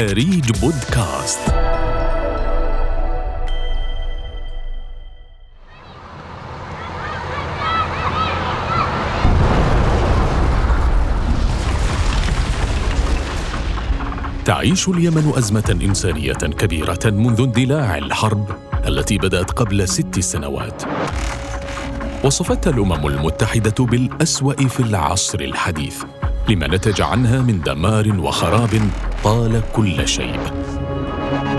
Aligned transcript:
أريج 0.00 0.50
بودكاست. 0.60 1.40
تعيش 14.44 14.88
اليمن 14.88 15.32
أزمة 15.36 15.78
إنسانية 15.82 16.32
كبيرة 16.32 16.98
منذ 17.04 17.40
اندلاع 17.40 17.98
الحرب 17.98 18.50
التي 18.86 19.18
بدأت 19.18 19.50
قبل 19.50 19.88
ست 19.88 20.20
سنوات. 20.20 20.82
وصفتها 22.24 22.70
الأمم 22.70 23.06
المتحدة 23.06 23.84
بالأسوأ 23.84 24.54
في 24.54 24.80
العصر 24.80 25.40
الحديث. 25.40 26.02
لما 26.50 26.66
نتج 26.66 27.02
عنها 27.02 27.38
من 27.40 27.60
دمار 27.60 28.08
وخراب 28.18 28.70
طال 29.24 29.62
كل 29.72 30.08
شيء 30.08 30.40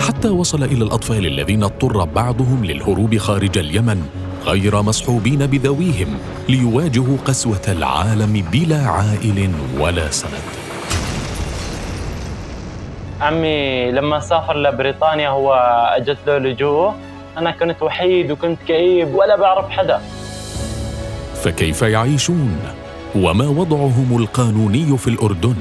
حتى 0.08 0.30
وصل 0.30 0.64
إلى 0.64 0.84
الأطفال 0.84 1.26
الذين 1.26 1.64
اضطر 1.64 2.06
بعضهم 2.06 2.66
للهروب 2.66 3.18
خارج 3.18 3.58
اليمن 3.58 4.06
غير 4.46 4.82
مصحوبين 4.82 5.46
بذويهم 5.46 6.18
ليواجهوا 6.50 7.18
قسوة 7.26 7.62
العالم 7.68 8.46
بلا 8.52 8.82
عائل 8.88 9.52
ولا 9.80 10.12
سند. 10.12 10.50
عمي 13.22 13.92
لما 13.92 14.20
سافر 14.20 14.58
لبريطانيا 14.58 15.30
هو 15.30 15.54
اجت 15.98 16.18
له 16.28 16.38
لجوء 16.38 16.94
أنا 17.38 17.52
كنت 17.52 17.82
وحيد 17.82 18.32
وكنت 18.32 18.60
كئيب 18.68 19.16
ولا 19.16 19.36
بعرف 19.36 19.70
حدا. 19.70 20.02
فكيف 21.44 21.82
يعيشون؟ 21.82 22.81
وما 23.16 23.48
وضعهم 23.48 24.18
القانوني 24.18 24.98
في 24.98 25.08
الأردن 25.08 25.56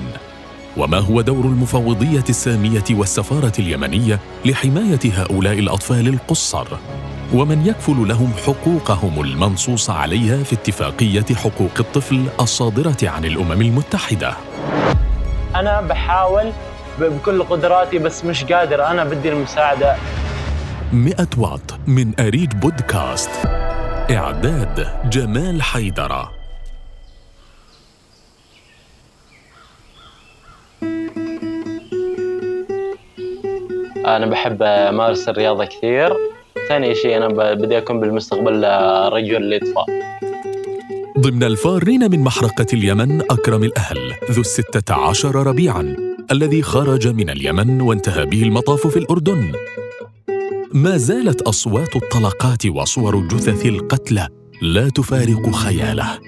وما 0.76 0.98
هو 0.98 1.20
دور 1.20 1.44
المفوضية 1.44 2.24
السامية 2.28 2.84
والسفارة 2.90 3.52
اليمنية 3.58 4.18
لحماية 4.44 4.98
هؤلاء 5.14 5.58
الأطفال 5.58 6.08
القصر؟ 6.08 6.66
ومن 7.34 7.66
يكفل 7.66 8.08
لهم 8.08 8.32
حقوقهم 8.46 9.20
المنصوص 9.20 9.90
عليها 9.90 10.42
في 10.42 10.52
اتفاقية 10.52 11.24
حقوق 11.34 11.70
الطفل 11.80 12.24
الصادرة 12.40 12.96
عن 13.02 13.24
الأمم 13.24 13.62
المتحدة. 13.62 14.34
أنا 15.56 15.80
بحاول 15.80 16.52
بكل 17.00 17.42
قدراتي 17.42 17.98
بس 17.98 18.24
مش 18.24 18.44
قادر. 18.44 18.86
أنا 18.86 19.04
بدي 19.04 19.32
المساعدة. 19.32 19.96
100 20.92 21.16
واط 21.36 21.78
من 21.86 22.20
اريج 22.20 22.52
بودكاست. 22.52 23.30
إعداد 24.10 24.88
جمال 25.10 25.62
حيدرة. 25.62 26.39
أنا 34.16 34.26
بحب 34.26 34.62
امارس 34.62 35.28
الرياضة 35.28 35.64
كثير. 35.64 36.12
ثاني 36.68 36.94
شيء 36.94 37.16
أنا 37.16 37.54
بدي 37.54 37.78
أكون 37.78 38.00
بالمستقبل 38.00 38.64
رجل 39.12 39.36
الاطفاء 39.36 39.86
ضمن 41.18 41.44
الفارين 41.44 42.10
من 42.10 42.20
محرقة 42.20 42.66
اليمن 42.72 43.20
أكرم 43.20 43.64
الأهل 43.64 44.12
ذو 44.30 44.40
الستة 44.40 44.94
عشر 44.94 45.46
ربيعاً 45.46 45.96
الذي 46.32 46.62
خرج 46.62 47.08
من 47.08 47.30
اليمن 47.30 47.80
وانتهى 47.80 48.26
به 48.26 48.42
المطاف 48.42 48.86
في 48.86 48.98
الأردن. 48.98 49.52
ما 50.74 50.96
زالت 50.96 51.42
أصوات 51.42 51.96
الطلقات 51.96 52.66
وصور 52.66 53.28
جثث 53.28 53.66
القتلى 53.66 54.28
لا 54.62 54.88
تفارق 54.88 55.50
خياله 55.50 56.18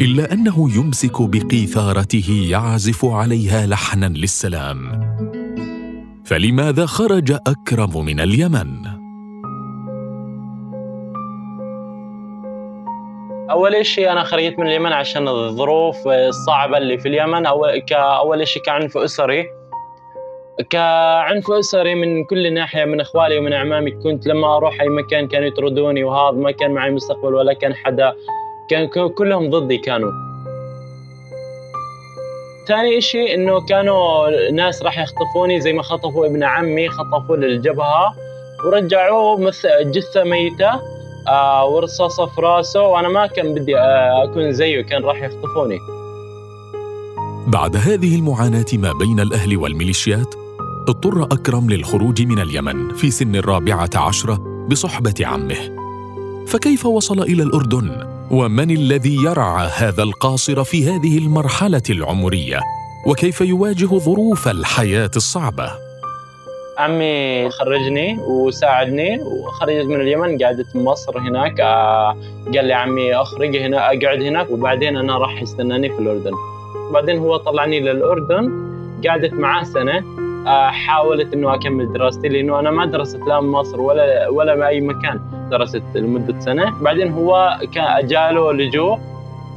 إلا 0.00 0.32
أنه 0.32 0.76
يمسك 0.76 1.22
بقيثارته 1.22 2.46
يعزف 2.50 3.04
عليها 3.04 3.66
لحناً 3.66 4.06
للسلام. 4.06 4.78
فلماذا 6.28 6.86
خرج 6.86 7.32
أكرم 7.32 8.04
من 8.04 8.20
اليمن؟ 8.20 8.68
أول 13.50 13.86
شيء 13.86 14.12
أنا 14.12 14.22
خرجت 14.22 14.58
من 14.58 14.66
اليمن 14.66 14.92
عشان 14.92 15.28
الظروف 15.28 16.08
الصعبة 16.08 16.78
اللي 16.78 16.98
في 16.98 17.08
اليمن. 17.08 17.46
أول 17.46 17.78
كاول 17.78 18.48
شيء 18.48 18.62
كعنف 18.62 18.96
أسري. 18.96 19.46
كعنف 20.70 21.50
أسري 21.50 21.94
من 21.94 22.24
كل 22.24 22.54
ناحية 22.54 22.84
من 22.84 23.00
اخوالي 23.00 23.38
ومن 23.38 23.52
أعمامي. 23.52 23.90
كنت 23.90 24.26
لما 24.26 24.56
أروح 24.56 24.80
أي 24.80 24.88
مكان 24.88 25.28
كانوا 25.28 25.48
يطردوني 25.48 26.04
وهذا 26.04 26.36
ما 26.36 26.50
كان 26.50 26.70
معي 26.70 26.90
مستقبل 26.90 27.34
ولا 27.34 27.52
كان 27.52 27.74
حدا. 27.74 28.12
كان 28.70 29.08
كلهم 29.08 29.50
ضدي 29.50 29.78
كانوا. 29.78 30.27
ثاني 32.68 33.00
شيء 33.00 33.34
إنه 33.34 33.60
كانوا 33.60 34.30
ناس 34.50 34.82
راح 34.82 34.98
يخطفوني 34.98 35.60
زي 35.60 35.72
ما 35.72 35.82
خطفوا 35.82 36.26
ابن 36.26 36.44
عمي 36.44 36.88
خطفوه 36.88 37.36
للجبهه 37.36 38.14
ورجعوه 38.66 39.40
مثل 39.40 39.68
جثة 39.92 40.24
ميتة 40.24 40.80
آه 41.28 41.66
ورصاصة 41.66 42.26
في 42.26 42.40
راسه 42.40 42.82
وأنا 42.82 43.08
ما 43.08 43.26
كان 43.26 43.54
بدي 43.54 43.78
آه 43.78 44.24
أكون 44.24 44.52
زيه 44.52 44.80
كان 44.80 45.02
راح 45.02 45.22
يخطفوني. 45.22 45.78
بعد 47.46 47.76
هذه 47.76 48.16
المعاناة 48.16 48.66
ما 48.72 48.92
بين 48.92 49.20
الأهل 49.20 49.56
والميليشيات 49.56 50.34
اضطر 50.88 51.22
أكرم 51.22 51.70
للخروج 51.70 52.22
من 52.22 52.38
اليمن 52.38 52.94
في 52.94 53.10
سن 53.10 53.36
الرابعة 53.36 53.90
عشرة 53.96 54.66
بصحبة 54.70 55.14
عمه. 55.20 55.76
فكيف 56.46 56.86
وصل 56.86 57.22
إلى 57.22 57.42
الأردن؟ 57.42 58.17
ومن 58.30 58.70
الذي 58.70 59.16
يرعى 59.24 59.68
هذا 59.76 60.02
القاصر 60.02 60.64
في 60.64 60.90
هذه 60.90 61.18
المرحلة 61.18 61.82
العمرية؟ 61.90 62.60
وكيف 63.06 63.40
يواجه 63.40 63.86
ظروف 63.86 64.48
الحياة 64.48 65.10
الصعبة؟ 65.16 65.70
عمي 66.78 67.50
خرجني 67.50 68.18
وساعدني 68.18 69.22
وخرجت 69.22 69.86
من 69.86 70.00
اليمن 70.00 70.38
قعدت 70.38 70.76
مصر 70.76 71.18
هناك. 71.18 71.60
آه، 71.60 72.16
قال 72.54 72.64
لي 72.64 72.72
عمي 72.72 73.14
أخرج 73.14 73.56
هنا 73.56 73.86
أقعد 73.86 74.22
هناك 74.22 74.50
وبعدين 74.50 74.96
أنا 74.96 75.18
راح 75.18 75.42
يستناني 75.42 75.88
في 75.88 75.98
الأردن. 75.98 76.32
بعدين 76.92 77.18
هو 77.18 77.36
طلعني 77.36 77.80
للأردن 77.80 78.50
قعدت 79.06 79.32
معاه 79.32 79.64
سنة. 79.64 80.17
حاولت 80.46 81.34
إنه 81.34 81.54
أكمل 81.54 81.92
دراستي 81.92 82.28
لأنه 82.28 82.58
أنا 82.58 82.70
ما 82.70 82.84
درست 82.84 83.20
لا 83.26 83.40
مصر 83.40 83.80
ولا 83.80 84.28
ولا 84.28 84.54
بأي 84.54 84.80
مكان. 84.80 85.20
درست 85.50 85.82
لمدة 85.94 86.40
سنة. 86.40 86.82
بعدين 86.82 87.12
هو 87.12 87.58
كان 87.74 88.06
جاله 88.06 88.52
لجوء 88.52 88.98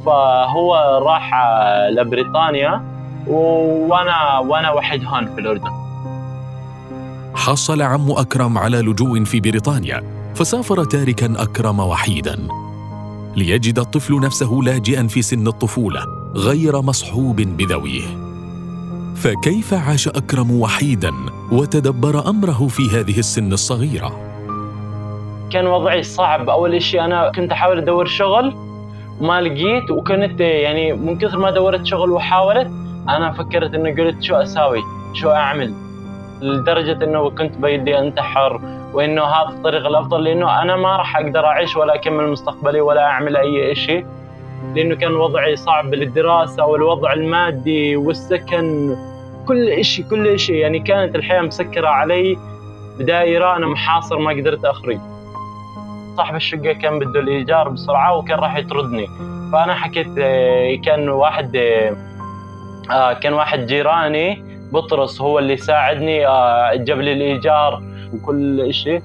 فهو 0.06 1.00
راح 1.02 1.30
لبريطانيا 1.90 2.82
وأنا 3.26 4.38
وأنا 4.38 4.72
وحيد 4.72 5.04
هون 5.04 5.26
في 5.34 5.40
الأردن. 5.40 5.70
حصل 7.34 7.82
عم 7.82 8.10
أكرم 8.10 8.58
على 8.58 8.80
لجوء 8.80 9.24
في 9.24 9.40
بريطانيا 9.40 10.02
فسافر 10.34 10.84
تاركا 10.84 11.34
أكرم 11.36 11.80
وحيدا. 11.80 12.48
ليجد 13.36 13.78
الطفل 13.78 14.20
نفسه 14.20 14.60
لاجئا 14.64 15.06
في 15.06 15.22
سن 15.22 15.46
الطفولة 15.46 16.00
غير 16.34 16.82
مصحوب 16.82 17.36
بذويه. 17.36 18.31
فكيف 19.22 19.74
عاش 19.74 20.08
أكرم 20.08 20.60
وحيدا 20.60 21.12
وتدبر 21.52 22.28
أمره 22.28 22.68
في 22.68 22.82
هذه 22.96 23.18
السن 23.18 23.52
الصغيرة؟ 23.52 24.12
كان 25.52 25.66
وضعي 25.66 26.02
صعب. 26.02 26.50
أول 26.50 26.82
شيء 26.82 27.04
أنا 27.04 27.32
كنت 27.32 27.52
أحاول 27.52 27.78
أدور 27.78 28.06
شغل 28.06 28.54
وما 29.20 29.40
لقيت 29.40 29.90
وكنت 29.90 30.40
يعني 30.40 30.92
من 30.92 31.18
كثر 31.18 31.38
ما 31.38 31.50
دورت 31.50 31.86
شغل 31.86 32.10
وحاولت 32.10 32.70
أنا 33.08 33.32
فكرت 33.32 33.74
إنه 33.74 33.90
قلت 33.90 34.22
شو 34.22 34.34
أساوي؟ 34.34 34.80
شو 35.14 35.30
أعمل؟ 35.30 35.74
لدرجة 36.40 37.04
إنه 37.04 37.30
كنت 37.30 37.56
بيدي 37.56 37.98
أنتحر 37.98 38.60
وإنه 38.92 39.22
هذا 39.22 39.56
الطريق 39.56 39.86
الأفضل 39.86 40.24
لأنه 40.24 40.62
أنا 40.62 40.76
ما 40.76 40.96
راح 40.96 41.16
أقدر 41.16 41.46
أعيش 41.46 41.76
ولا 41.76 41.94
أكمل 41.94 42.28
مستقبلي 42.28 42.80
ولا 42.80 43.06
أعمل 43.06 43.36
أي 43.36 43.74
شيء 43.74 44.06
لأنه 44.76 44.94
كان 44.94 45.14
وضعي 45.14 45.56
صعب. 45.56 45.94
للدراسة 45.94 46.66
والوضع 46.66 47.12
المادي 47.12 47.96
والسكن 47.96 48.96
كل 49.48 49.84
شيء 49.84 50.04
كل 50.04 50.38
شيء 50.38 50.56
يعني 50.56 50.80
كانت 50.80 51.16
الحياة 51.16 51.42
مسكرة 51.42 51.88
علي 51.88 52.38
بدائره 52.98 53.56
أنا 53.56 53.66
محاصر 53.66 54.18
ما 54.18 54.30
قدرت 54.30 54.64
أخرج. 54.64 54.98
صاحب 56.16 56.34
الشقة 56.34 56.72
كان 56.72 56.98
بده 56.98 57.20
الإيجار 57.20 57.68
بسرعة 57.68 58.16
وكان 58.16 58.38
راح 58.38 58.56
يطردني. 58.56 59.06
فأنا 59.52 59.74
حكيت 59.74 60.08
آه، 60.18 60.74
كان 60.74 61.08
واحد 61.08 61.56
آه، 61.56 61.96
آه، 62.90 63.12
كان 63.12 63.32
واحد 63.32 63.66
جيراني 63.66 64.44
بطرس 64.72 65.20
هو 65.20 65.38
اللي 65.38 65.56
ساعدني 65.56 66.18
جاب 66.84 67.00
لي 67.00 67.12
الإيجار 67.12 67.82
وكل 68.14 68.74
شيء 68.74 69.02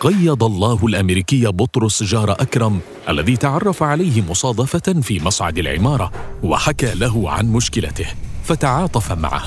قيض 0.00 0.44
الله 0.44 0.86
الأمريكي 0.86 1.46
بطرس 1.46 2.02
جار 2.02 2.32
أكرم 2.32 2.80
الذي 3.08 3.36
تعرف 3.36 3.82
عليه 3.82 4.22
مصادفة 4.22 5.00
في 5.00 5.24
مصعد 5.24 5.58
العمارة 5.58 6.12
وحكى 6.42 6.94
له 6.94 7.30
عن 7.30 7.52
مشكلته 7.52 8.06
فتعاطف 8.44 9.12
معه. 9.12 9.42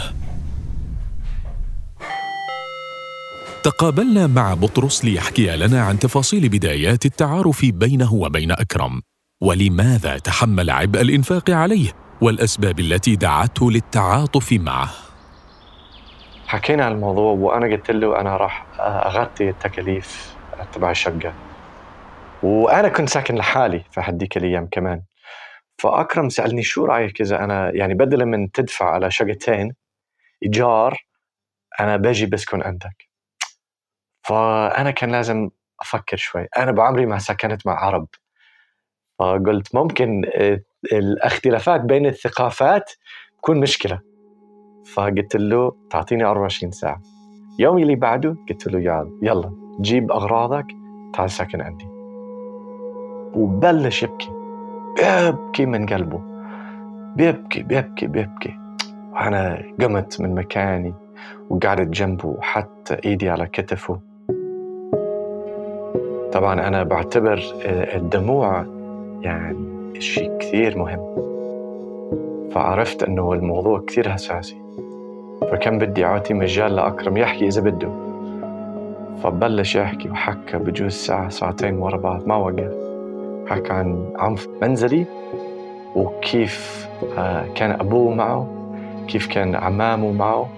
تقابلنا 3.64 4.28
مع 4.28 4.54
بطرس 4.54 5.06
ليحكي 5.06 5.58
لنا 5.58 5.82
عن 5.84 6.00
تفاصيل 6.00 6.50
بدايات 6.50 7.06
التعارف 7.06 7.66
بينه 7.66 8.14
وبين 8.14 8.52
أكرم 8.52 9.02
ولماذا 9.42 10.18
تحمل 10.18 10.70
عبء 10.70 11.02
الإنفاق 11.02 11.50
عليه 11.50 11.92
والأسباب 12.22 12.80
التي 12.80 13.16
دعته 13.16 13.72
للتعاطف 13.72 14.54
معه. 14.54 14.90
حكينا 16.48 16.86
عن 16.86 16.92
الموضوع 16.92 17.32
وأنا 17.32 17.76
قلت 17.76 17.92
له 17.92 18.22
أنا 18.22 18.38
راح 18.38 18.66
أغطي 18.80 19.50
التكاليف. 19.50 20.39
تبع 20.64 20.92
الشقه 20.92 21.34
وأنا 22.44 22.90
كنت 22.90 23.10
ساكن 23.10 23.36
لحالي 23.36 23.84
في 23.92 24.02
هديك 24.04 24.38
الأيام 24.38 24.68
كمان. 24.72 25.02
فأكرم 25.78 26.30
سألني 26.30 26.64
شو 26.64 26.86
رأيك 26.86 27.22
إذا 27.22 27.44
أنا 27.44 27.76
يعني 27.76 27.94
بدلا 27.94 28.26
من 28.26 28.52
تدفع 28.52 28.90
على 28.90 29.12
شقتين 29.12 29.76
إيجار 30.44 31.06
أنا 31.80 31.98
باجي 31.98 32.26
بسكن 32.26 32.62
عندك. 32.62 33.10
فأنا 34.24 34.92
كان 34.92 35.12
لازم 35.12 35.50
أفكر 35.82 36.18
شوي. 36.18 36.48
أنا 36.58 36.72
بعمري 36.72 37.06
ما 37.06 37.20
سكنت 37.20 37.68
مع 37.68 37.74
عرب. 37.74 38.08
فقلت 39.20 39.76
ممكن 39.76 40.22
الاختلافات 40.94 41.82
بين 41.82 42.06
الثقافات 42.06 42.92
تكون 43.38 43.60
مشكلة. 43.60 44.00
فقلت 44.94 45.36
له 45.36 45.76
تعطيني 45.90 46.24
24 46.24 46.72
ساعة. 46.72 47.02
يوم 47.60 47.78
اللي 47.78 47.96
بعده 47.96 48.36
قلت 48.50 48.68
له 48.68 48.80
يلا. 49.22 49.69
جيب 49.82 50.12
أغراضك 50.12 50.66
تعال 51.14 51.32
ساكن 51.32 51.62
عندي. 51.62 51.88
وبلش 53.36 54.04
يبكي. 54.04 54.30
بيبكي 54.98 55.66
من 55.66 55.86
قلبه. 55.86 56.20
بيبكي 57.16 57.64
بيبكي 57.64 58.08
بيبكي. 58.08 58.60
وأنا 59.14 59.64
قمت 59.82 60.22
من 60.22 60.36
مكاني 60.36 60.94
وقعدت 61.50 61.88
جنبه 61.88 62.28
وحط 62.28 62.92
إيدي 63.06 63.30
على 63.30 63.46
كتفه. 63.46 64.00
طبعا 66.32 66.68
أنا 66.68 66.84
بعتبر 66.84 67.44
الدموع 67.66 68.66
يعني 69.22 69.56
شيء 70.00 70.38
كثير 70.38 70.78
مهم. 70.78 71.00
فعرفت 72.52 73.04
أنه 73.04 73.34
الموضوع 73.34 73.80
كثير 73.88 74.10
حساسي 74.10 74.58
فكان 75.42 75.78
بدي 75.78 76.06
أعطي 76.06 76.34
مجال 76.34 76.76
لأكرم 76.76 77.18
يحكي 77.18 77.48
إذا 77.48 77.62
بده. 77.62 78.09
فبلش 79.24 79.76
يحكي 79.76 80.10
وحكى 80.10 80.58
بجوز 80.58 80.92
ساعة 80.94 81.30
ساعتين 81.30 81.78
ورا 81.78 81.98
بعض 81.98 82.28
ما 82.28 82.36
وقف. 82.36 82.72
حكى 83.48 83.74
عن 83.74 84.14
عنف 84.16 84.48
منزلي 84.62 85.06
وكيف 85.96 86.88
آه، 87.18 87.46
كان 87.56 87.72
أبوه 87.72 88.14
معه 88.14 88.48
كيف 89.08 89.28
كان 89.28 89.56
عمامه 89.56 90.12
معه 90.12 90.50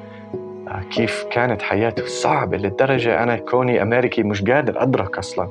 آه، 0.67 0.81
كيف 0.91 1.25
كانت 1.31 1.61
حياته. 1.61 2.05
صعبة 2.05 2.57
للدرجة 2.57 3.23
أنا 3.23 3.35
كوني 3.35 3.81
أمريكي 3.81 4.23
مش 4.23 4.43
قادر 4.43 4.83
أدرك 4.83 5.17
أصلا. 5.17 5.47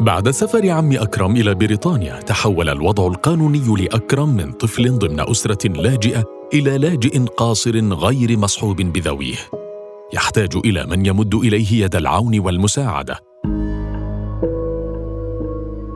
بعد 0.00 0.30
سفر 0.30 0.70
عم 0.70 0.92
أكرم 0.92 1.36
إلى 1.36 1.54
بريطانيا 1.54 2.20
تحول 2.20 2.68
الوضع 2.68 3.06
القانوني 3.06 3.62
لأكرم 3.78 4.28
من 4.28 4.52
طفل 4.52 4.98
ضمن 4.98 5.20
أسرة 5.20 5.68
لاجئة 5.68 6.24
إلى 6.54 6.78
لاجئ 6.78 7.18
قاصر 7.24 7.76
غير 7.80 8.38
مصحوب 8.38 8.76
بذويه. 8.76 9.67
يحتاج 10.12 10.56
إلى 10.64 10.86
من 10.86 11.06
يمد 11.06 11.34
إليه 11.34 11.84
يد 11.84 11.96
العون 11.96 12.38
والمساعدة. 12.38 13.20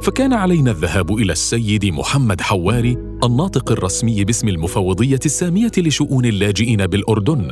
فكان 0.02 0.32
علينا 0.32 0.70
الذهاب 0.70 1.12
إلى 1.18 1.32
السيد 1.32 1.84
محمد 1.84 2.40
حواري 2.40 2.98
الناطق 3.24 3.72
الرسمي 3.72 4.24
باسم 4.24 4.48
المفوضية 4.48 5.20
السامية 5.26 5.70
لشؤون 5.78 6.24
اللاجئين 6.24 6.86
بالأردن 6.86 7.48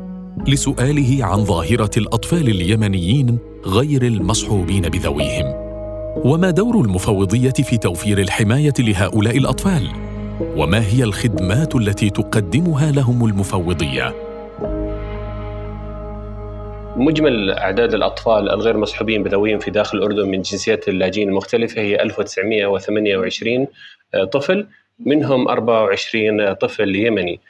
لسؤاله 0.48 1.24
عن 1.24 1.44
ظاهرة 1.44 1.90
الأطفال 1.96 2.48
اليمنيين 2.48 3.38
غير 3.66 4.02
المصحوبين 4.02 4.82
بذويهم. 4.82 5.46
وما 6.24 6.50
دور 6.50 6.84
المفوضية 6.84 7.52
في 7.52 7.78
توفير 7.78 8.18
الحماية 8.18 8.74
لهؤلاء 8.78 9.38
الأطفال؟ 9.38 9.88
وما 10.56 10.86
هي 10.86 11.04
الخدمات 11.04 11.76
التي 11.76 12.10
تقدمها 12.10 12.92
لهم 12.92 13.24
المفوضية؟ 13.26 14.29
مجمل 16.96 17.50
أعداد 17.50 17.94
الأطفال 17.94 18.50
الغير 18.50 18.76
مصحوبين 18.76 19.22
بذويهم 19.22 19.58
في 19.58 19.70
داخل 19.70 19.98
الأردن 19.98 20.28
من 20.28 20.42
جنسيات 20.42 20.88
اللاجئين 20.88 21.28
المختلفة 21.28 21.80
هي 21.82 22.02
1928 22.02 23.66
آه، 24.14 24.24
طفل 24.24 24.66
منهم 24.98 25.48
24 25.48 26.54
طفل 26.54 26.96
يمني. 26.96 27.40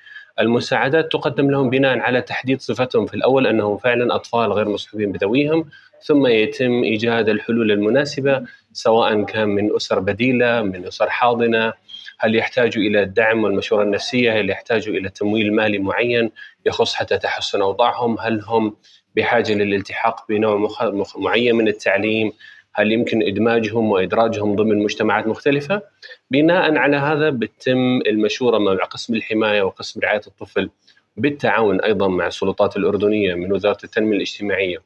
المساعدات 0.40 1.12
تقدم 1.12 1.50
لهم 1.50 1.70
بناء 1.70 1.98
على 1.98 2.22
تحديد 2.22 2.60
صفتهم 2.60 3.06
في 3.06 3.14
الأول 3.14 3.46
أنهم 3.46 3.78
فعلا 3.78 4.14
أطفال 4.14 4.52
غير 4.52 4.68
مصحوبين 4.68 5.12
بذويهم 5.12 5.68
ثم 6.02 6.26
يتم 6.26 6.82
إيجاد 6.82 7.28
الحلول 7.28 7.72
المناسبة 7.72 8.42
سواء 8.72 9.24
كان 9.24 9.48
من 9.48 9.76
أسر 9.76 9.98
بديلة 9.98 10.62
من 10.62 10.86
أسر 10.86 11.10
حاضنة. 11.10 11.72
هل 12.18 12.36
يحتاجوا 12.36 12.82
إلى 12.82 13.02
الدعم 13.02 13.44
والمشورة 13.44 13.82
النفسية؟ 13.82 14.40
هل 14.40 14.50
يحتاجوا 14.50 14.94
إلى 14.94 15.08
تمويل 15.08 15.54
مالي 15.54 15.78
معين 15.78 16.30
يخص 16.66 16.94
حتى 16.94 17.18
تحسن 17.18 17.62
أوضاعهم؟ 17.62 18.16
هل 18.20 18.40
هم 18.40 18.76
بحاجة 19.16 19.54
للالتحاق 19.54 20.28
بنوع 20.28 20.68
معين 21.16 21.56
من 21.56 21.68
التعليم 21.68 22.32
هل 22.72 22.92
يمكن 22.92 23.22
إدماجهم 23.22 23.90
وإدراجهم 23.90 24.56
ضمن 24.56 24.82
مجتمعات 24.82 25.26
مختلفة 25.26 25.82
بناء 26.30 26.76
على 26.76 26.96
هذا 26.96 27.30
بتم 27.30 28.00
المشورة 28.06 28.58
مع 28.58 28.84
قسم 28.84 29.14
الحماية 29.14 29.62
وقسم 29.62 30.00
رعاية 30.00 30.20
الطفل 30.26 30.70
بالتعاون 31.16 31.80
أيضا 31.80 32.08
مع 32.08 32.26
السلطات 32.26 32.76
الأردنية 32.76 33.34
من 33.34 33.52
وزارة 33.52 33.78
التنمية 33.84 34.16
الاجتماعية 34.16 34.78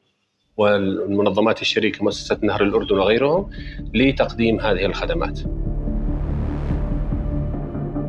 والمنظمات 0.57 1.61
الشريكة 1.61 2.03
مؤسسة 2.03 2.37
نهر 2.41 2.63
الأردن 2.63 2.97
وغيرهم 2.97 3.49
لتقديم 3.93 4.59
هذه 4.59 4.85
الخدمات. 4.85 5.39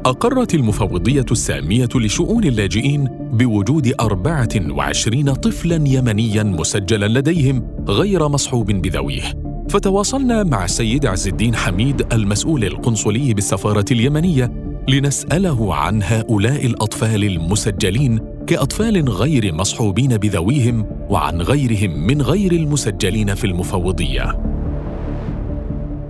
أقرت 0.06 0.55
المفوضية 0.55 1.25
السامية 1.31 1.88
لشؤون 1.94 2.44
اللاجئين 2.44 3.08
بوجود 3.32 3.93
24 4.00 5.32
طفلاً 5.35 5.88
يمنياً 5.88 6.43
مسجلاً 6.43 7.06
لديهم 7.19 7.69
غير 7.88 8.29
مصحوب 8.29 8.70
بذويه. 8.70 9.23
فتواصلنا 9.69 10.43
مع 10.43 10.64
السيد 10.64 11.06
عز 11.06 11.29
الدين 11.29 11.56
حميد 11.56 12.12
المسؤول 12.12 12.64
القنصلي 12.64 13.35
بالسفارة 13.35 13.85
اليمنية 13.91 14.53
لنسأله 14.88 15.75
عن 15.75 16.03
هؤلاء 16.03 16.67
الأطفال 16.67 17.25
المسجلين 17.25 18.20
كأطفال 18.47 19.09
غير 19.09 19.55
مصحوبين 19.55 20.17
بذويهم 20.17 20.87
وعن 21.11 21.43
غيرهم 21.43 22.06
من 22.06 22.23
غير 22.23 22.52
المسجلين 22.52 23.35
في 23.35 23.44
المفوضية. 23.47 24.41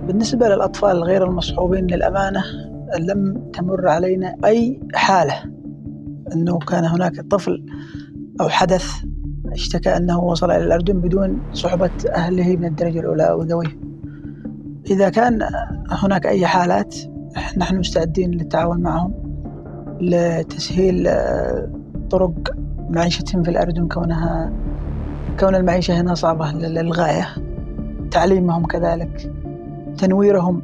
بالنسبة 0.07 0.47
للأطفال 0.47 0.91
الغير 0.91 1.23
المصحوبين 1.23 1.87
للأمانة 1.87 2.43
لم 2.99 3.51
تمر 3.53 3.87
علينا 3.87 4.35
أي 4.45 4.79
حالة. 4.93 5.43
أنه 6.33 6.59
كان 6.59 6.85
هناك 6.85 7.21
طفل 7.21 7.65
أو 8.41 8.49
حدث 8.49 8.91
اشتكى 9.51 9.97
أنه 9.97 10.19
وصل 10.19 10.51
إلى 10.51 10.63
الأردن 10.63 11.01
بدون 11.01 11.41
صحبة 11.53 11.91
أهله 12.15 12.55
من 12.57 12.65
الدرجة 12.65 12.99
الأولى 12.99 13.31
وذويه 13.31 13.79
إذا 14.89 15.09
كان 15.09 15.39
هناك 15.91 16.27
أي 16.27 16.45
حالات 16.45 16.95
نحن 17.57 17.79
مستعدين 17.79 18.31
للتعاون 18.31 18.81
معهم 18.81 19.13
لتسهيل 20.01 21.07
آه، 21.07 21.71
طرق 22.09 22.33
معيشتهم 22.89 23.43
في 23.43 23.51
الأردن 23.51 23.87
كونها 23.87 24.53
كون 25.39 25.55
المعيشة 25.55 26.01
هنا 26.01 26.13
صعبة 26.13 26.51
للغاية. 26.51 27.27
تعليمهم 28.11 28.65
كذلك 28.65 29.33
تنويرهم 29.97 30.61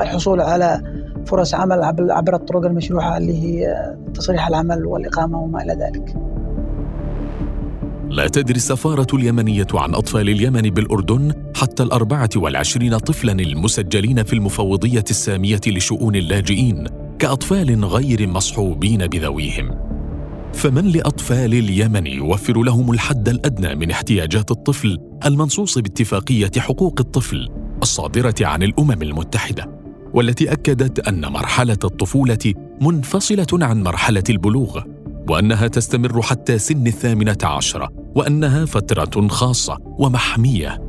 الحصول 0.00 0.40
على 0.40 0.95
فرص 1.26 1.54
عمل 1.54 1.82
عبر 2.10 2.34
الطرق 2.34 2.64
المشروعة 2.64 3.16
اللي 3.16 3.42
هي 3.42 3.74
تصريح 4.14 4.48
العمل 4.48 4.86
والإقامة 4.86 5.42
وما 5.42 5.62
إلى 5.62 5.72
ذلك. 5.72 6.16
لا 8.10 8.28
تدري 8.28 8.56
السفارة 8.56 9.06
اليمنية 9.14 9.66
عن 9.74 9.94
أطفال 9.94 10.28
اليمن 10.28 10.62
بالأردن 10.62 11.32
حتى 11.56 11.82
الأربعة 11.82 12.30
والعشرين 12.36 12.98
طفلا 12.98 13.32
المسجلين 13.32 14.22
في 14.22 14.32
المفوضية 14.32 15.04
السامية 15.10 15.60
لشؤون 15.66 16.16
اللاجئين 16.16 16.84
كأطفال 17.18 17.84
غير 17.84 18.26
مصحوبين 18.26 19.06
بذويهم. 19.06 19.70
فمن 20.52 20.84
لأطفال 20.84 21.54
اليمن 21.54 22.06
يوفر 22.06 22.62
لهم 22.62 22.90
الحد 22.90 23.28
الأدنى 23.28 23.74
من 23.74 23.90
احتياجات 23.90 24.50
الطفل 24.50 24.98
المنصوص 25.26 25.78
باتفاقية 25.78 26.50
حقوق 26.58 27.00
الطفل 27.00 27.48
الصادرة 27.82 28.34
عن 28.40 28.62
الأمم 28.62 29.02
المتحدة. 29.02 29.75
والتي 30.16 30.52
أكدت 30.52 31.08
أن 31.08 31.26
مرحلة 31.26 31.78
الطفولة 31.84 32.54
منفصلة 32.80 33.46
عن 33.52 33.82
مرحلة 33.82 34.22
البلوغ 34.30 34.80
وأنها 35.28 35.68
تستمر 35.68 36.22
حتى 36.22 36.58
سن 36.58 36.86
الثامنة 36.86 37.38
عشرة 37.42 37.88
وأنها 38.14 38.64
فترة 38.64 39.28
خاصة 39.28 39.78
ومحمية. 39.82 40.82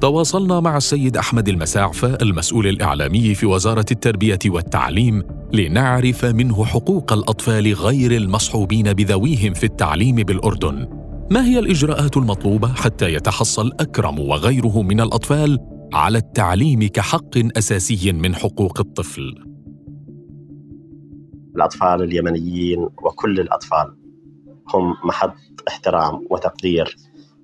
تواصلنا 0.00 0.60
مع 0.60 0.76
السيد 0.76 1.16
أحمد 1.16 1.48
المساعفه 1.48 2.18
المسؤول 2.22 2.66
الإعلامي 2.66 3.34
في 3.34 3.46
وزارة 3.46 3.86
التربية 3.90 4.38
والتعليم 4.46 5.22
لنعرف 5.52 6.24
منه 6.24 6.64
حقوق 6.64 7.12
الأطفال 7.12 7.74
غير 7.74 8.12
المصحوبين 8.16 8.92
بذويهم 8.92 9.54
في 9.54 9.64
التعليم 9.64 10.16
بالأردن. 10.16 10.88
ما 11.30 11.44
هي 11.44 11.58
الإجراءات 11.58 12.16
المطلوبة 12.16 12.74
حتى 12.74 13.14
يتحصل 13.14 13.72
أكرم 13.80 14.18
وغيره 14.18 14.82
من 14.82 15.00
الأطفال؟ 15.00 15.77
على 15.92 16.18
التعليم 16.18 16.88
كحق 16.88 17.38
أساسي 17.58 18.12
من 18.12 18.34
حقوق 18.34 18.80
الطفل. 18.80 19.34
الأطفال 21.56 22.02
اليمنيين 22.02 22.88
وكل 23.02 23.40
الأطفال 23.40 23.96
هم 24.74 24.94
محط 25.04 25.34
احترام 25.68 26.26
وتقدير 26.30 26.96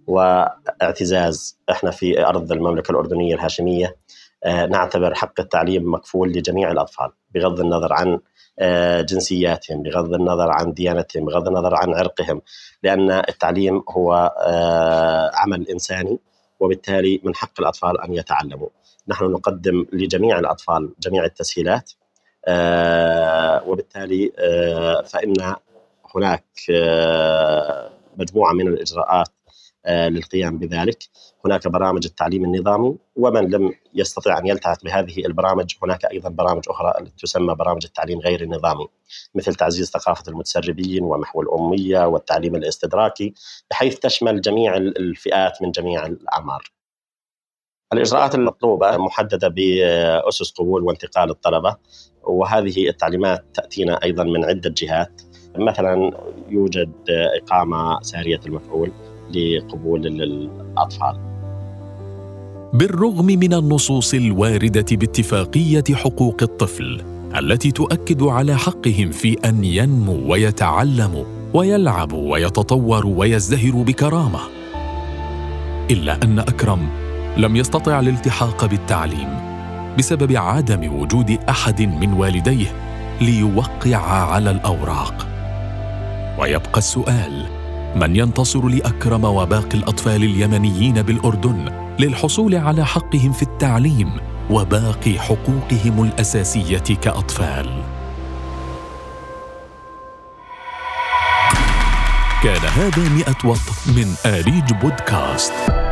واعتزاز. 0.07 1.59
إحنا 1.71 1.91
في 1.91 2.27
أرض 2.27 2.53
المملكة 2.53 2.91
الأردنية 2.91 3.35
الهاشمية 3.35 3.97
آه، 4.45 4.67
نعتبر 4.67 5.15
حق 5.15 5.41
التعليم 5.41 5.95
مكفول 5.95 6.33
لجميع 6.33 6.71
الأطفال 6.71 7.11
بغض 7.35 7.61
النظر 7.61 7.93
عن 7.93 8.19
آه، 8.59 9.01
جنسياتهم 9.01 9.83
بغض 9.83 10.15
النظر 10.15 10.51
عن 10.51 10.73
ديانتهم 10.73 11.25
بغض 11.25 11.49
النظر 11.49 11.75
عن 11.75 11.95
عرقهم 11.95 12.43
لأن 12.83 13.11
التعليم 13.11 13.83
هو 13.91 14.35
آه، 14.47 15.31
عمل 15.35 15.69
إنساني. 15.69 16.19
وبالتالي 16.61 17.21
من 17.25 17.35
حق 17.35 17.61
الأطفال 17.61 18.01
أن 18.01 18.15
يتعلموا. 18.15 18.69
نحن 19.09 19.25
نقدم 19.25 19.87
لجميع 19.93 20.39
الأطفال 20.39 20.95
جميع 21.01 21.25
التسهيلات 21.25 21.93
وبالتالي 23.67 24.33
فإن 25.07 25.35
هناك 26.15 26.45
مجموعة 28.17 28.53
من 28.53 28.69
الإجراءات 28.69 29.29
آه، 29.29 29.44
للقيام 29.89 30.59
بذلك. 30.59 30.99
هناك 31.45 31.69
برامج 31.69 32.07
التعليم 32.07 32.45
النظامي 32.45 32.97
ومن 33.17 33.51
لم 33.51 33.73
يستطع 33.95 34.39
أن 34.39 34.47
يلتحق 34.47 34.85
بهذه 34.85 35.27
البرامج 35.27 35.75
هناك 35.83 36.05
أيضا 36.05 36.29
برامج 36.29 36.63
أخرى 36.69 36.93
تسمى 37.23 37.55
برامج 37.55 37.85
التعليم 37.85 38.19
غير 38.19 38.41
النظامي 38.41 38.87
مثل 39.35 39.55
تعزيز 39.55 39.91
ثقافة 39.91 40.25
المتسربين 40.29 41.05
ومحو 41.05 41.43
الأمية 41.43 42.07
والتعليم 42.07 42.57
الاستدراكي 42.57 43.35
بحيث 43.71 43.99
تشمل 43.99 44.41
جميع 44.41 44.77
الفئات 44.77 45.63
من 45.63 45.71
جميع 45.71 46.07
الأعمار. 46.07 46.73
الإجراءات 47.93 48.35
المطلوبة 48.35 48.97
محددة 48.97 49.49
بأسس 49.49 50.51
قبول 50.51 50.83
وانتقال 50.83 51.31
الطلبة 51.31 51.77
وهذه 52.23 52.89
التعليمات 52.89 53.45
تأتينا 53.55 54.03
أيضا 54.03 54.25
من 54.25 54.45
عدة 54.45 54.75
جهات. 54.77 55.23
مثلا 55.57 56.11
يوجد 56.49 56.93
إقامة 57.09 58.01
سارية 58.01 58.41
المفعول 58.47 58.93
لقبول 59.31 60.07
الاطفال. 60.07 61.17
بالرغم 62.73 63.27
من 63.27 63.55
النصوص 63.55 64.15
الواردة 64.15 64.97
باتفاقية 64.97 65.85
حقوق 65.95 66.37
الطفل 66.43 67.03
التي 67.39 67.71
تؤكد 67.71 68.23
على 68.23 68.57
حقهم 68.57 69.11
في 69.11 69.37
أن 69.45 69.65
ينموا 69.65 70.19
ويتعلموا 70.27 71.25
ويلعبوا 71.55 72.33
ويتطوروا 72.33 73.19
ويزدهروا 73.19 73.85
بكرامة 73.85 74.41
إلا 75.91 76.23
أن 76.25 76.39
أكرم 76.39 76.89
لم 77.37 77.57
يستطع 77.57 78.01
الالتحاق 78.01 78.65
بالتعليم 78.65 79.29
بسبب 79.99 80.37
عدم 80.37 81.01
وجود 81.01 81.39
أحد 81.49 81.83
من 81.83 82.13
والديه 82.13 82.67
ليوقع 83.21 83.97
على 83.97 84.51
الأوراق 84.51 85.27
ويبقى 86.39 86.79
السؤال 86.79 87.47
من 87.97 88.17
ينتصر 88.17 88.69
لأكرم 88.69 89.25
وباقي 89.25 89.79
الأطفال 89.79 90.25
اليمنيين 90.25 91.03
بالأردن 91.03 91.71
للحصول 91.99 92.55
على 92.55 92.87
حقهم 92.87 93.33
في 93.33 93.43
التعليم 93.43 94.11
وباقي 94.51 95.19
حقوقهم 95.19 96.03
الأساسية 96.03 96.79
كأطفال. 96.79 97.83
كان 102.43 102.69
هذا 102.77 103.09
مئة 103.09 103.49
وط 103.49 103.59
من 103.87 104.15
آريج 104.27 104.73
بودكاست. 104.83 105.84